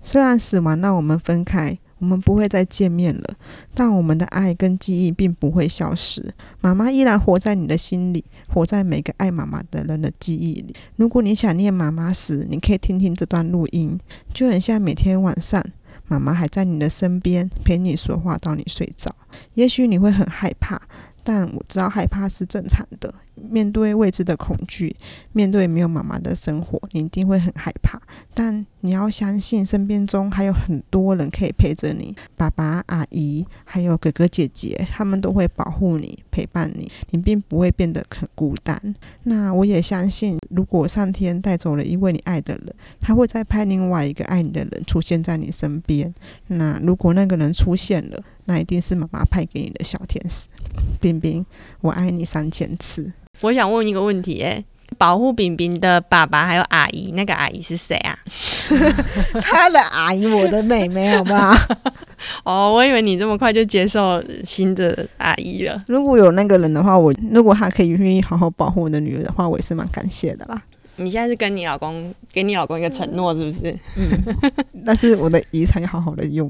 [0.00, 1.76] 虽然死亡让我们分开。
[1.98, 3.24] 我们不会再见面了，
[3.74, 6.34] 但我们的爱跟记忆并不会消失。
[6.60, 10.74] 妈妈依然活在你的心里，活在每个爱妈妈的人的记忆里。
[10.96, 13.98] 如果你想念妈妈时，你可以听听这段录音，
[14.32, 15.64] 就很像每天晚上，
[16.08, 19.14] 妈妈还在你的身边陪你说话到你睡着。
[19.54, 20.80] 也许你会很害怕。
[21.26, 24.94] 但我知道害怕是正常的，面对未知的恐惧，
[25.32, 28.00] 面对没有妈妈的生活，你一定会很害怕。
[28.32, 38.94] 但你要相信，身边中还有很多人可以陪着你，爸爸、阿姨，还有哥哥姐姐，他们都会保护你、陪伴你，你并不会变得很孤单。
[39.24, 46.14] 那我也相信，如果上天带走了一位你爱的人，他会再派另外一个爱你的人出现在你身边。
[46.48, 50.46] 那如果那个人出现了，那一定是妈妈派给你的小天使，
[51.00, 51.44] 冰冰，
[51.80, 53.12] 我爱你三千次。
[53.40, 54.64] 我想问一个问题，哎，
[54.96, 58.16] 保护冰冰的爸爸还有阿姨，那个阿姨是谁啊？
[59.42, 61.54] 他的阿姨，我的妹妹，好不好？
[62.44, 65.82] 哦，我以为你这么快就接受新的阿姨了。
[65.88, 70.62] 如果有那个人的话，我如果他可以愿意好好保护我的女儿的话，我也是蛮感谢的啦。
[70.96, 73.76] 你现在是跟你老公给你老公一个承诺，是不是？
[73.96, 74.52] 嗯，
[74.86, 76.48] 但是我的遗产要好好的用。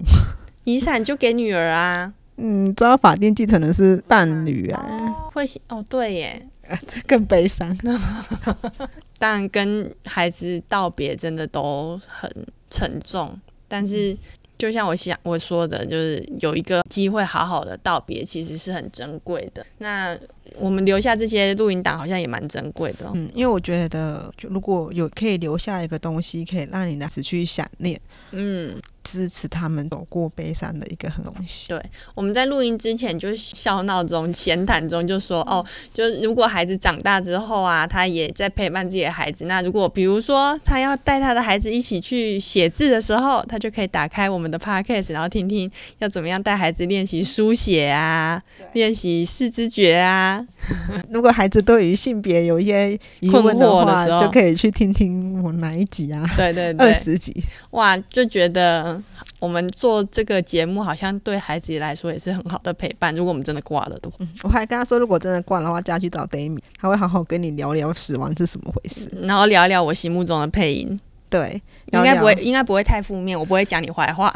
[0.65, 7.77] 遗产就给女儿啊，嗯，知道法定继承人是伴侣啊，哦会哦，对耶，啊， 这更悲伤。
[9.19, 12.31] 但跟孩子道别真的都很
[12.71, 14.17] 沉重，但是
[14.59, 19.65] 就像我想我说的，就是有一个机会好好的道别，其实是很珍贵的。
[19.79, 20.19] 那
[20.57, 23.11] 我们留下这些录音档，好像也蛮珍贵的。
[23.15, 28.01] 嗯，因为我觉得，就如果有可以留下一个东西，可以让你来持去想念，
[28.33, 28.81] 嗯。
[29.07, 31.69] 支持他们走过悲伤的一个很东西。
[31.69, 31.83] 对，
[32.15, 39.45] 我们在录音之前就笑闹中、闲谈中就说：“哦，就如果孩子长大之后啊，他也在陪伴自己的孩子。
[39.45, 48.43] 那如果比如说他要带他的孩子一起去写字的时候，他就可以打开我们的 podcast，然后听听要怎么样带孩子练习书写啊，
[48.73, 50.34] 练习视知觉啊。
[51.11, 56.25] 如果孩子对于性别有一些疑问的话，就可以去听听我哪一集啊？
[56.37, 57.35] 对对对，二十集。
[57.71, 59.03] 哇，就觉得。
[59.41, 63.15] 我们做这个节目，好像对孩子来说也是很好的陪伴。
[63.15, 70.99] 如果我们真的挂了的话，嗯，我还跟他说，如果真的挂了的话，就要去找 d a m i 他会好好跟你聊聊死亡是什么回事，然后聊聊我心目中的配音。
[71.35, 74.33] 对，应该不会，应该不会太负面，我不会讲你坏话。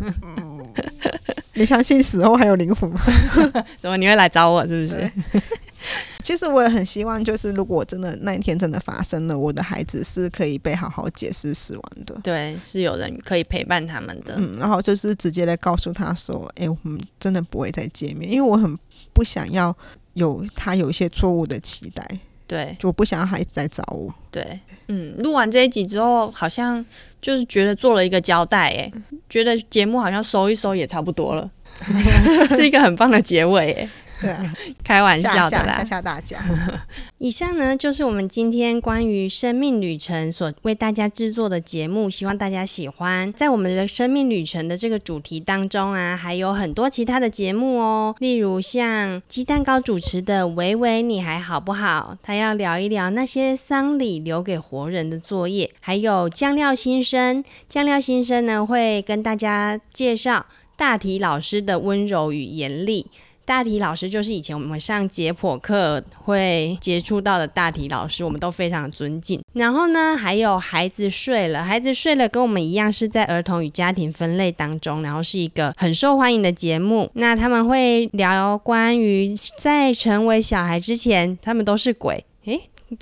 [0.00, 0.66] 嗯，
[1.54, 3.00] 你相信死后还有灵魂吗？
[3.78, 4.66] 怎么你会来找我？
[4.66, 5.10] 是不是？
[6.24, 12.18] 其实我也很希望，就是如果真的那一天真的发生了，我的孩子是可以被好好解释死亡的。
[12.24, 14.34] 对，是有人可以陪伴他们的。
[14.36, 18.76] 嗯，然后就是直接来告诉他说：“哎，我们真的不会再见面，因为我很
[19.12, 19.74] 不想要
[20.14, 22.04] 有他有一些错误的期待。
[22.50, 24.12] 对，就我不想要孩子来找我。
[24.28, 24.44] 对，
[24.88, 26.84] 嗯，录完这一集之后，好像
[27.22, 28.92] 就是觉得做了一个交代，哎，
[29.28, 31.48] 觉得节目好像收一收也差不多了，
[32.56, 33.88] 是一个很棒的结尾，哎。”
[34.20, 34.54] 对啊，
[34.84, 36.38] 开玩笑的啦，吓吓大家。
[37.18, 43.32] 以上呢，就是我们今天关于生命旅程所为大家制作的节目，希望大家喜欢。
[43.32, 60.46] 在我们的生命旅程的这个主题当中啊，还有很多其他的节目哦，例如像鸡蛋糕主持的“维维你还好不好”，他要聊一聊那些丧礼留给活人的作业；还有酱料新生，酱料新生呢会跟大家介绍
[60.76, 63.06] 大体老师的温柔与严厉。
[63.44, 69.42] 大体老师就是以前我们上解剖课会接触到的大体老师，我们都非常尊敬。
[69.54, 77.10] 然后呢，还有孩子睡了，孩子睡了跟我们一样是在儿童与家庭分类当中，然后是一个很受欢迎的节目。
[77.14, 82.60] 那他们会聊关于在成为小孩之前，他们都是鬼， 诶，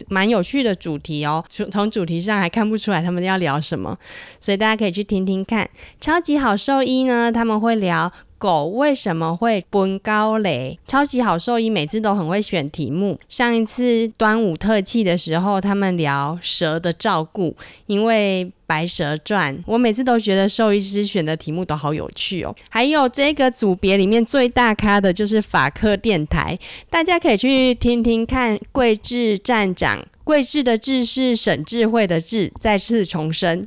[0.09, 1.45] 蛮有趣的主题哦。
[1.71, 3.99] 从主题上还看不出来他们要聊什么，
[4.41, 5.69] 所以大家可以去听听看。
[6.01, 8.11] 超级好兽医呢，他们会聊。
[8.39, 10.79] 狗为什么会奔高雷？
[10.87, 13.19] 超级好兽医每次都很会选题目。
[13.29, 17.55] 上一次端午特辑的时候，他们聊蛇的照顾，
[17.87, 22.55] 因为《白蛇传》，我每次都觉得兽医师选的题目都好有趣哦。
[22.71, 26.59] 还有这个组别里面最大咖的就是法克电台，
[26.89, 30.07] 大家可以去听听看桂志站长。
[30.29, 33.67] 贵智的智是省智慧的智，再次重申。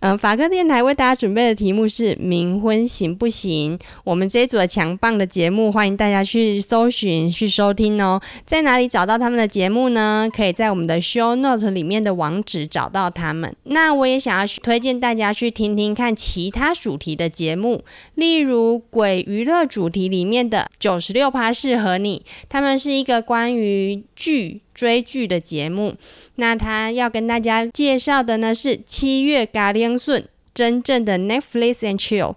[0.00, 3.78] 嗯， 法科电台为大家准备的题目是“冥婚行不行”。
[4.02, 8.20] 我们这一组的强棒的节目，欢迎大家去搜寻、去收听哦。
[8.44, 10.28] 在哪里找到他们的节目呢？
[10.34, 13.54] 可以在我们的 Show Note 里面的网址找到他们。
[13.62, 17.84] 那我也想要推荐大家去听听看其他主题的节目，
[18.16, 25.96] 例如鬼娱乐主题里面的九十六趴适合你，他们是一个关于剧追剧的节目。
[26.36, 32.36] 那他要跟大家介绍的呢是七月嘎铃顺真正的 Netflix and Chill。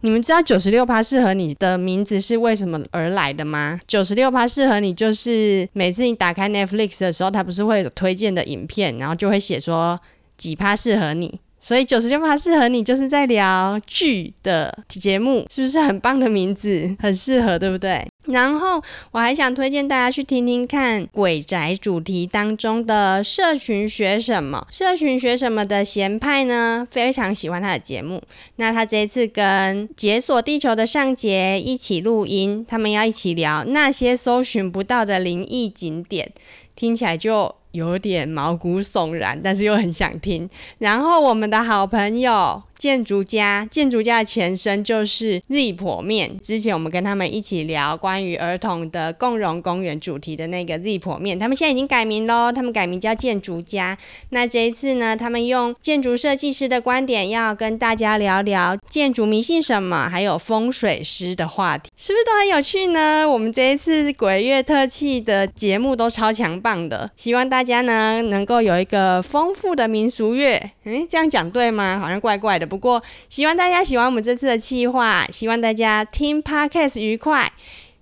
[0.00, 3.78] 你们知道九十六趴适合你的名字是为什么而来的吗？
[3.86, 10.00] 九十六趴适合你就是每次你打开 Netflix 的时候，它不是会有推荐的影片，然后就会写说
[10.38, 11.40] 几趴适合你。
[11.58, 16.94] 所以九十六趴适合你，就是在聊剧的节目，是不是很棒的名字？
[17.00, 18.06] 很适合，对不对？
[18.26, 28.22] 然后我还想推荐大家去听听看鬼宅主题当中的社群学什么，社群学什么的贤派呢，非常喜欢他的节目。
[28.56, 36.32] 那他这次跟解锁地球的尚杰一起录音，他们要一起聊那些搜寻不到的灵异景点，
[36.74, 37.54] 听起来就。
[37.72, 40.48] 有点毛骨悚然，但是又很想听。
[40.78, 42.62] 然后我们的好朋友。
[42.78, 46.38] 建筑家，建筑家的前身就是日婆面。
[46.40, 53.96] 之前我们跟他们一起聊关于儿童的共融公园主题的那个日婆面，他们现在已经改名喽，他们改名叫建筑家。
[54.30, 63.28] 那这一次呢，他们用建筑设计师的观点，要跟大家聊聊建筑迷信什么，还有风水师的话题，是不是都很有趣呢？
[63.28, 70.56] 我们这一次鬼月特辑的节目都超强棒的，希望大家呢能够有一个丰富的民俗月。
[70.84, 71.98] 诶，这样讲对吗？
[71.98, 77.52] 好像怪怪的不过，希望大家喜欢我们这次的计划，希望大家听 podcast 愉快。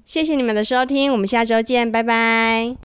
[0.05, 2.77] 谢谢你们的收听，我们下周见，拜拜。